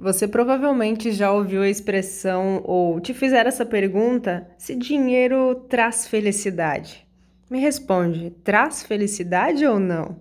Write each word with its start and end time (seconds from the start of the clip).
Você 0.00 0.26
provavelmente 0.26 1.12
já 1.12 1.30
ouviu 1.30 1.60
a 1.60 1.68
expressão 1.68 2.62
ou 2.64 2.98
te 2.98 3.12
fizeram 3.12 3.48
essa 3.48 3.66
pergunta 3.66 4.48
se 4.56 4.74
dinheiro 4.74 5.54
traz 5.68 6.06
felicidade. 6.06 7.06
Me 7.50 7.60
responde, 7.60 8.30
traz 8.42 8.82
felicidade 8.82 9.66
ou 9.66 9.78
não? 9.78 10.16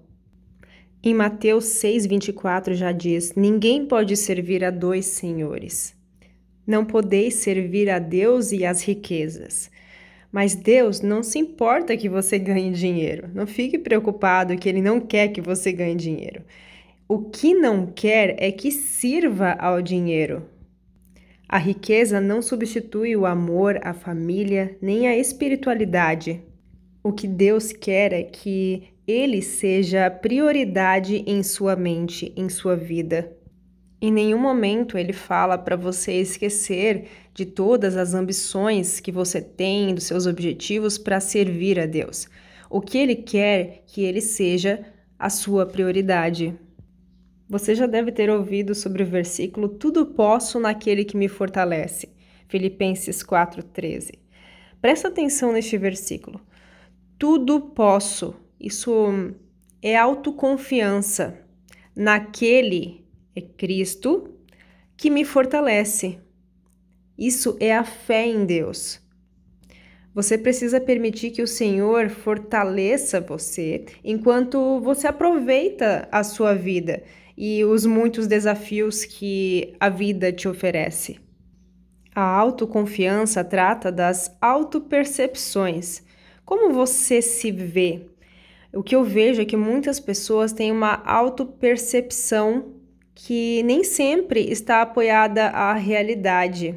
Em 1.02 1.13
Mateus 1.13 1.63
6,24 1.81 2.73
já 2.73 2.92
diz: 2.92 3.36
Ninguém 3.36 3.86
pode 3.86 4.18
servir 4.18 4.65
a 4.65 4.70
dois 4.70 5.05
senhores. 5.05 5.96
Não 6.68 6.84
podeis 6.84 7.36
servir 7.36 7.89
a 7.89 8.00
Deus 8.00 8.52
e 8.52 8.66
às 8.66 8.84
riquezas. 8.84 9.71
Mas 10.30 10.55
Deus 10.55 11.00
não 11.00 11.23
se 11.23 11.39
importa 11.39 11.96
que 11.96 12.09
você 12.09 12.38
ganhe 12.38 12.71
dinheiro. 12.71 13.30
Não 13.34 13.48
fique 13.48 13.77
preocupado 13.77 14.57
que 14.57 14.68
Ele 14.68 14.82
não 14.82 15.00
quer 15.00 15.30
que 15.30 15.39
você 15.39 15.71
ganhe 15.71 15.96
dinheiro. 15.96 16.43
O 17.12 17.21
que 17.21 17.55
não 17.55 17.88
quer 17.88 18.36
é 18.38 18.52
que 18.52 18.70
sirva 18.70 19.54
ao 19.54 19.82
dinheiro. 19.82 20.44
A 21.48 21.58
riqueza 21.58 22.22
não 22.22 22.40
substitui 22.40 23.16
o 23.16 23.26
amor, 23.26 23.80
a 23.81 23.95
família, 23.95 24.77
nem 24.80 25.08
a 25.08 25.17
espiritualidade. 25.17 26.40
O 27.03 27.12
que 27.12 27.27
Deus 27.27 27.72
quer 27.72 28.14
é 28.14 28.22
que 28.22 28.90
ele 29.08 29.41
seja 29.41 30.08
prioridade 30.12 31.23
em 31.26 31.41
sua 31.41 31.76
mente, 31.76 32.31
em 32.38 32.48
sua 32.48 32.76
vida. 32.76 33.36
Em 34.00 34.12
nenhum 34.12 34.38
momento 34.38 34.95
ele 34.95 35.12
fala 35.12 35.58
para 35.58 35.76
você 35.76 36.12
esquecer 36.12 37.08
de 37.34 37.44
todas 37.44 37.98
as 37.98 38.14
ambições 38.14 39.00
que 39.00 39.12
você 39.12 39.41
tem, 39.41 39.95
dos 39.95 40.03
seus 40.03 40.28
objetivos 40.28 41.00
para 41.00 41.20
servir 41.20 41.80
a 41.80 41.88
Deus. 41.88 42.28
O 42.70 42.80
que 42.80 43.00
ele 43.00 43.16
quer 43.16 43.59
é 43.59 43.81
que 43.88 44.03
ele 44.03 44.22
seja 44.22 44.86
a 45.17 45.28
sua 45.28 45.66
prioridade. 45.66 46.55
Você 47.49 47.73
já 47.73 47.88
deve 47.88 48.12
ter 48.12 48.30
ouvido 48.30 48.76
sobre 48.76 49.02
o 49.02 49.08
versículo 49.08 49.67
Tudo 49.67 50.05
posso 50.05 50.59
naquele 50.59 51.03
que 51.03 51.17
me 51.17 51.27
fortalece. 51.27 52.09
Filipenses 52.48 53.23
4:13. 53.23 54.19
Presta 54.80 55.08
atenção 55.08 55.52
neste 55.52 55.75
versículo. 55.75 56.39
Tudo 57.17 57.59
posso. 57.59 58.36
Isso 58.59 59.33
é 59.81 59.97
autoconfiança 59.97 61.39
naquele 61.95 63.03
é 63.36 63.42
Cristo 63.42 64.36
que 64.95 65.09
me 65.09 65.25
fortalece. 65.25 66.20
Isso 67.17 67.58
é 67.59 67.75
a 67.75 67.83
fé 67.83 68.27
em 68.27 68.45
Deus. 68.45 69.02
Você 70.14 70.38
precisa 70.38 70.80
permitir 70.80 71.31
que 71.31 71.42
o 71.42 71.47
Senhor 71.47 72.09
fortaleça 72.09 73.20
você 73.20 73.86
enquanto 74.03 74.80
você 74.81 75.08
aproveita 75.08 76.08
a 76.11 76.23
sua 76.23 76.53
vida 76.53 77.03
e 77.42 77.64
os 77.64 77.86
muitos 77.86 78.28
desafios 78.28 79.06
que 79.06 79.73
a 79.80 79.88
vida 79.88 80.30
te 80.30 80.45
oferece. 80.45 81.22
A 82.14 82.22
autoconfiança 82.22 83.45
trata 83.45 83.90
das 83.90 84.36
autopercepções. 84.42 86.04
Como 86.44 86.73
você 86.73 87.22
se 87.22 87.50
vê? 87.50 88.02
O 88.73 88.84
que 88.84 88.94
eu 88.94 89.06
vejo 89.06 89.42
é 89.42 89.45
que 89.45 89.56
muitas 89.56 90.02
pessoas 90.02 90.52
têm 90.52 90.70
uma 90.70 91.02
autopercepção 91.06 92.73
que 93.16 93.64
nem 93.64 93.86
sempre 93.86 94.42
está 94.52 94.82
apoiada 94.82 95.48
à 95.48 95.73
realidade. 95.73 96.76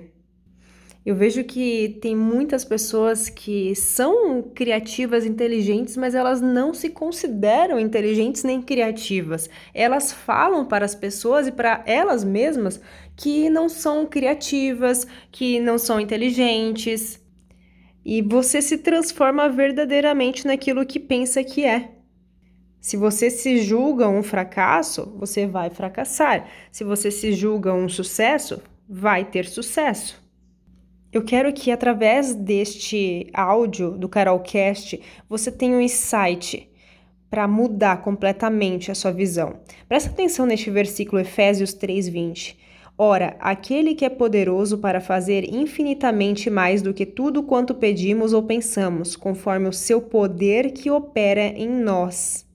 Eu 1.05 1.17
vejo 1.17 1.43
que 1.43 1.99
tem 2.01 2.15
muitas 2.15 2.65
pessoas 2.65 3.29
que 3.29 3.75
são 3.75 4.41
criativas, 4.41 5.27
inteligentes, 5.27 5.97
mas 5.97 6.15
elas 6.15 6.41
não 6.41 6.73
se 6.73 6.91
consideram 6.91 7.79
inteligentes 7.81 8.45
nem 8.45 8.63
criativas. 8.63 9.51
Elas 9.75 10.13
falam 10.13 10.65
para 10.65 10.85
as 10.85 10.95
pessoas 10.95 11.49
e 11.49 11.53
para 11.53 11.83
elas 11.87 12.23
mesmas 12.23 12.81
que 13.17 13.51
não 13.51 13.69
são 13.69 14.07
criativas, 14.07 15.05
que 15.33 15.59
não 15.59 15.77
são 15.77 15.99
inteligentes. 15.99 17.21
E 18.05 18.23
você 18.23 18.63
se 18.63 18.79
transforma 18.79 19.49
verdadeiramente 19.49 20.47
naquilo 20.47 20.87
que 20.87 21.01
pensa 21.01 21.43
que 21.43 21.65
é. 21.65 21.91
Se 22.81 22.97
você 22.97 23.29
se 23.29 23.59
julga 23.59 24.09
um 24.09 24.23
fracasso, 24.23 25.13
você 25.19 25.49
vai 25.49 25.69
fracassar. 25.69 26.49
Se 26.71 26.85
você 26.85 27.11
se 27.11 27.33
julga 27.33 27.75
um 27.75 27.89
sucesso, 27.89 28.63
vai 28.89 29.25
ter 29.25 29.47
sucesso. 29.47 30.22
Eu 31.13 31.23
quero 31.23 31.53
que 31.53 31.71
através 31.71 32.35
deste 32.35 33.27
áudio 33.35 33.91
do 33.99 34.09
Carolcast 34.09 34.99
você 35.29 35.53
tenha 35.53 35.77
um 35.77 35.81
insight 35.81 36.71
para 37.29 37.47
mudar 37.47 38.01
completamente 38.01 38.91
a 38.91 38.95
sua 38.95 39.13
visão. 39.13 39.61
Presta 39.87 40.09
atenção 40.09 40.47
neste 40.47 40.71
versículo 40.71 41.21
Efésios 41.21 41.75
3:20. 41.75 42.57
Ora, 42.97 43.37
aquele 43.41 43.95
que 43.95 44.07
é 44.07 44.09
poderoso 44.09 44.79
para 44.79 45.03
fazer 45.03 45.45
infinitamente 45.53 46.49
mais 46.49 46.81
do 46.81 46.95
que 46.95 47.05
tudo 47.05 47.43
quanto 47.43 47.75
pedimos 47.75 48.33
ou 48.33 48.45
pensamos, 48.45 49.15
conforme 49.15 49.69
o 49.69 49.73
seu 49.73 50.01
poder 50.01 50.73
que 50.73 50.91
opera 50.91 51.43
em 51.43 51.69
nós. 51.69 52.47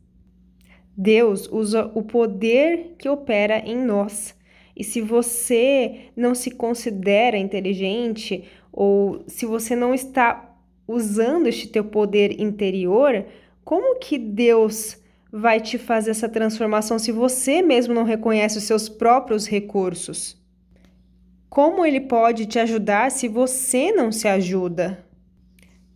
Deus 0.96 1.48
usa 1.52 1.92
o 1.94 2.02
poder 2.02 2.96
que 2.98 3.08
opera 3.08 3.60
em 3.60 3.78
nós 3.78 4.37
e 4.78 4.84
se 4.84 5.02
você 5.02 6.12
não 6.16 6.36
se 6.36 6.52
considera 6.52 7.36
inteligente 7.36 8.44
ou 8.72 9.24
se 9.26 9.44
você 9.44 9.76
não 9.76 9.92
está 9.92 10.56
usando 10.88 11.48
este 11.48 11.68
teu 11.68 11.84
poder 11.84 12.40
interior, 12.40 13.26
como 13.66 13.98
que 13.98 14.20
Deus 14.20 15.02
vai 15.34 15.60
te 15.60 15.80
fazer 15.80 16.12
essa 16.12 16.30
transformação 16.30 17.00
se 17.00 17.12
você 17.12 17.64
mesmo 17.64 17.92
não 17.92 18.04
reconhece 18.04 18.60
os 18.60 18.66
seus 18.66 18.88
próprios 18.88 19.48
recursos? 19.48 20.40
Como 21.50 21.84
ele 21.84 22.02
pode 22.02 22.46
te 22.46 22.60
ajudar 22.60 23.10
se 23.10 23.28
você 23.28 23.92
não 23.92 24.12
se 24.12 24.28
ajuda? 24.28 25.04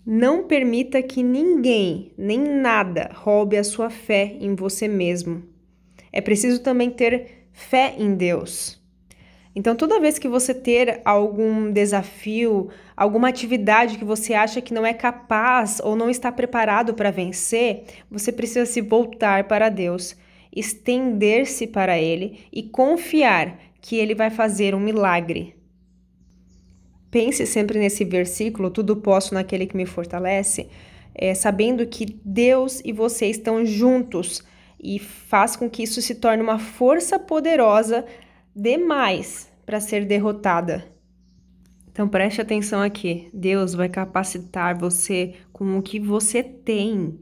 Não 0.03 0.47
permita 0.47 1.03
que 1.03 1.22
ninguém, 1.22 2.14
nem 2.18 2.40
nada, 2.40 3.12
roube 3.14 3.56
a 3.56 3.64
sua 3.64 3.91
fé 3.91 4.36
em 4.40 4.56
você 4.56 4.88
mesmo. 4.88 5.44
É 6.12 6.20
preciso 6.20 6.64
também 6.64 6.90
ter 6.90 7.41
fé 7.52 7.96
em 7.98 8.16
Deus. 8.16 8.82
Então, 9.54 9.76
toda 9.76 10.00
vez 10.00 10.18
que 10.18 10.30
você 10.30 10.54
ter 10.54 11.02
algum 11.04 11.72
desafio, 11.72 12.70
alguma 12.96 13.28
atividade 13.28 13.98
que 13.98 14.06
você 14.06 14.34
acha 14.34 14.62
que 14.62 14.74
não 14.74 14.86
é 14.86 14.94
capaz 14.94 15.82
ou 15.84 15.96
não 15.96 16.10
está 16.10 16.32
preparado 16.32 16.94
para 16.94 17.12
vencer, 17.12 17.84
você 18.10 18.32
precisa 18.32 18.66
se 18.66 18.80
voltar 18.80 19.46
para 19.46 19.68
Deus, 19.68 20.16
estender-se 20.56 21.68
para 21.68 22.00
Ele 22.00 22.46
e 22.52 22.64
confiar 22.64 23.60
que 23.82 23.98
Ele 23.98 24.16
vai 24.16 24.30
fazer 24.30 24.74
um 24.74 24.80
milagre. 24.80 25.56
Pense 27.10 27.46
sempre 27.46 27.78
nesse 27.78 28.06
versículo: 28.06 28.70
tudo 28.70 28.96
posso 28.96 29.34
naquele 29.34 29.68
que 29.68 29.76
me 29.76 29.86
fortalece, 29.86 30.70
é, 31.14 31.34
sabendo 31.34 31.86
que 31.86 32.06
Deus 32.24 32.82
e 32.86 32.94
você 32.94 33.26
estão 33.26 33.66
juntos 33.66 34.42
e 34.81 34.97
faz 35.00 35.56
com 35.56 35.69
que 35.69 35.84
isso 35.84 36.02
se 36.02 36.16
torne 36.16 36.42
uma 36.42 36.58
força 36.58 37.19
poderosa 37.19 38.06
demais 38.56 39.52
para 39.66 39.80
ser 39.80 40.06
derrotada. 40.06 40.86
Então 41.92 42.08
preste 42.08 42.42
atenção 42.42 42.81
aqui. 42.81 43.30
Deus 43.34 43.74
vai 43.74 43.90
capacitar 43.90 44.78
você 44.78 45.36
com 45.52 45.78
o 45.78 45.81
que 45.81 46.00
você 46.00 46.41
tem, 46.41 47.20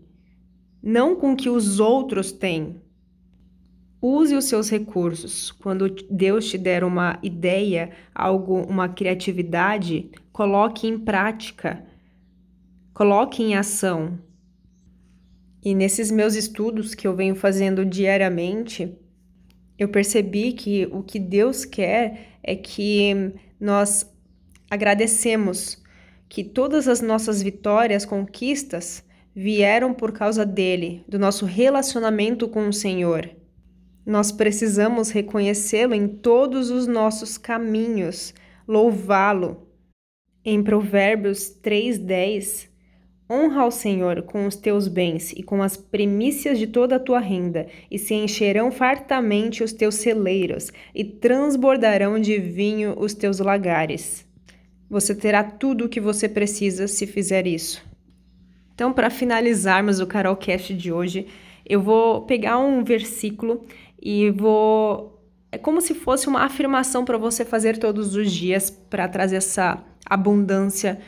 não 0.81 1.15
com 1.15 1.33
o 1.33 1.35
que 1.35 1.49
os 1.49 1.79
outros 1.79 2.31
têm. 2.31 2.81
Use 4.01 4.33
os 4.33 4.45
seus 4.45 4.69
recursos. 4.69 5.51
Quando 5.51 5.89
Deus 6.09 6.49
te 6.49 6.57
der 6.57 6.85
uma 6.85 7.19
ideia, 7.21 7.91
algo, 8.15 8.61
uma 8.61 8.87
criatividade, 8.87 10.09
coloque 10.31 10.87
em 10.87 10.97
prática. 10.97 11.83
Coloque 12.93 13.43
em 13.43 13.55
ação. 13.55 14.17
E 15.69 15.75
nesses 15.75 16.09
meus 16.09 16.33
estudos 16.33 16.95
que 16.95 17.07
eu 17.07 17.15
venho 17.15 17.35
fazendo 17.35 17.85
diariamente, 17.85 18.97
eu 19.77 19.87
percebi 19.87 20.51
que 20.51 20.87
o 20.91 21.03
que 21.03 21.19
Deus 21.19 21.63
quer 21.63 22.39
é 22.41 22.55
que 22.55 23.35
nós 23.59 24.11
agradecemos 24.67 25.79
que 26.27 26.43
todas 26.43 26.87
as 26.87 27.01
nossas 27.01 27.43
vitórias, 27.43 28.03
conquistas, 28.03 29.05
vieram 29.35 29.93
por 29.93 30.11
causa 30.11 30.43
dele, 30.43 31.03
do 31.07 31.19
nosso 31.19 31.45
relacionamento 31.45 32.49
com 32.49 32.67
o 32.67 32.73
Senhor. 32.73 33.29
Nós 34.03 34.31
precisamos 34.31 35.11
reconhecê-lo 35.11 35.93
em 35.93 36.07
todos 36.07 36.71
os 36.71 36.87
nossos 36.87 37.37
caminhos, 37.37 38.33
louvá-lo. 38.67 39.67
Em 40.43 40.63
Provérbios 40.63 41.51
3:10, 41.61 42.69
Honra 43.31 43.61
ao 43.61 43.71
Senhor 43.71 44.23
com 44.23 44.47
os 44.47 44.55
teus 44.55 44.87
bens 44.87 45.33
e 45.33 45.43
com 45.43 45.61
as 45.61 45.77
primícias 45.77 46.57
de 46.57 46.65
toda 46.65 46.95
a 46.95 46.99
tua 46.99 47.19
renda, 47.19 47.67
e 47.91 47.99
se 47.99 48.15
encherão 48.15 48.71
fartamente 48.71 49.63
os 49.63 49.71
teus 49.71 49.95
celeiros, 49.95 50.71
e 50.95 51.03
transbordarão 51.03 52.19
de 52.19 52.39
vinho 52.39 52.95
os 52.97 53.13
teus 53.13 53.37
lagares. 53.37 54.25
Você 54.89 55.13
terá 55.13 55.43
tudo 55.43 55.85
o 55.85 55.89
que 55.89 56.01
você 56.01 56.27
precisa 56.27 56.87
se 56.87 57.05
fizer 57.05 57.45
isso. 57.45 57.85
Então, 58.73 58.91
para 58.91 59.11
finalizarmos 59.11 59.99
o 59.99 60.07
Carolcast 60.07 60.73
de 60.73 60.91
hoje, 60.91 61.27
eu 61.63 61.79
vou 61.79 62.21
pegar 62.23 62.57
um 62.57 62.83
versículo 62.83 63.63
e 64.01 64.31
vou 64.31 65.15
é 65.51 65.57
como 65.57 65.81
se 65.81 65.93
fosse 65.93 66.27
uma 66.27 66.43
afirmação 66.43 67.03
para 67.03 67.17
você 67.17 67.43
fazer 67.43 67.77
todos 67.77 68.15
os 68.15 68.31
dias 68.31 68.69
para 68.69 69.07
trazer 69.07 69.37
essa 69.37 69.83
abundância 70.05 70.99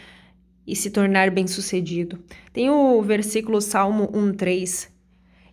e 0.65 0.75
se 0.75 0.89
tornar 0.89 1.31
bem-sucedido. 1.31 2.19
Tem 2.53 2.69
o 2.69 3.01
versículo 3.01 3.61
Salmo 3.61 4.09
1:3. 4.13 4.89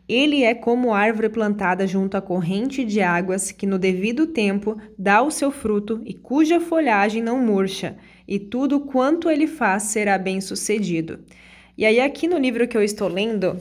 Ele 0.08 0.42
é 0.42 0.54
como 0.54 0.94
árvore 0.94 1.28
plantada 1.28 1.86
junto 1.86 2.16
à 2.16 2.20
corrente 2.22 2.82
de 2.84 3.02
águas, 3.02 3.50
que 3.50 3.66
no 3.66 3.78
devido 3.78 4.26
tempo 4.26 4.78
dá 4.98 5.20
o 5.22 5.30
seu 5.30 5.50
fruto 5.50 6.00
e 6.04 6.14
cuja 6.14 6.58
folhagem 6.60 7.22
não 7.22 7.38
murcha, 7.38 7.96
e 8.26 8.38
tudo 8.38 8.80
quanto 8.80 9.28
ele 9.28 9.46
faz 9.46 9.84
será 9.84 10.16
bem-sucedido. 10.16 11.20
E 11.76 11.84
aí 11.84 12.00
aqui 12.00 12.26
no 12.26 12.38
livro 12.38 12.66
que 12.66 12.76
eu 12.76 12.82
estou 12.82 13.06
lendo, 13.06 13.58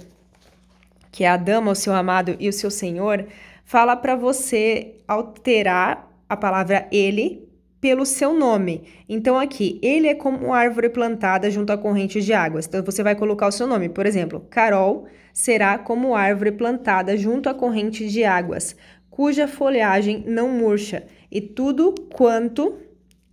que 1.11 1.23
é 1.23 1.27
a 1.27 1.37
dama, 1.37 1.71
o 1.71 1.75
seu 1.75 1.93
amado 1.93 2.37
e 2.39 2.47
o 2.47 2.53
seu 2.53 2.71
senhor, 2.71 3.25
fala 3.65 3.95
para 3.95 4.15
você 4.15 4.95
alterar 5.07 6.09
a 6.29 6.37
palavra 6.37 6.87
ele 6.91 7.46
pelo 7.87 8.05
seu 8.05 8.33
nome. 8.33 8.83
Então, 9.07 9.39
aqui, 9.39 9.79
ele 9.81 10.07
é 10.07 10.13
como 10.13 10.53
árvore 10.53 10.89
plantada 10.89 11.49
junto 11.49 11.71
à 11.71 11.77
corrente 11.77 12.21
de 12.21 12.33
águas. 12.33 12.67
Então, 12.67 12.83
você 12.83 13.01
vai 13.01 13.15
colocar 13.15 13.47
o 13.47 13.51
seu 13.51 13.65
nome. 13.65 13.87
Por 13.87 14.05
exemplo, 14.05 14.45
Carol 14.49 15.07
será 15.31 15.77
como 15.77 16.13
árvore 16.13 16.51
plantada 16.51 17.15
junto 17.15 17.47
à 17.47 17.53
corrente 17.53 18.05
de 18.09 18.25
águas, 18.25 18.75
cuja 19.09 19.47
folhagem 19.47 20.21
não 20.27 20.49
murcha, 20.49 21.07
e 21.31 21.39
tudo 21.39 21.95
quanto 22.13 22.77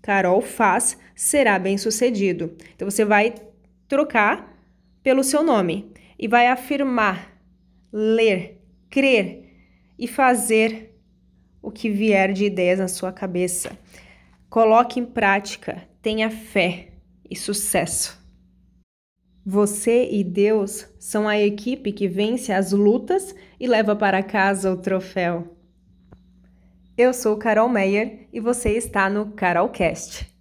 Carol 0.01 0.41
faz 0.41 0.97
será 1.17 1.59
bem 1.59 1.77
sucedido. 1.77 2.57
Então, 2.77 2.89
você 2.89 3.05
vai 3.05 3.35
trocar 3.89 4.57
pelo 5.03 5.25
seu 5.25 5.43
nome 5.43 5.91
e 6.17 6.29
vai 6.29 6.47
afirmar, 6.47 7.41
ler, 7.93 8.61
crer 8.89 9.51
e 9.99 10.07
fazer 10.07 10.95
o 11.61 11.73
que 11.73 11.91
vier 11.91 12.33
de 12.33 12.45
ideias 12.45 12.79
na 12.79 12.87
sua 12.87 13.11
cabeça. 13.11 13.77
Coloque 14.55 15.01
em 15.01 15.05
prática, 15.05 15.83
tenha 16.01 16.31
fé 16.31 16.93
e 17.29 17.35
sucesso. 17.35 18.17
Você 19.45 20.09
e 20.09 20.23
Deus 20.23 20.87
são 20.97 21.27
a 21.27 21.37
equipe 21.37 21.91
que 21.91 22.07
vence 22.07 22.53
as 22.53 22.71
lutas 22.71 23.35
e 23.59 23.67
leva 23.67 23.97
para 23.97 24.23
casa 24.23 24.71
o 24.71 24.77
troféu. 24.77 25.57
Eu 26.97 27.13
sou 27.13 27.37
Carol 27.37 27.69
Meyer 27.69 28.29
e 28.33 28.39
você 28.39 28.77
está 28.77 29.11
no 29.11 29.33
Carolcast. 29.33 30.33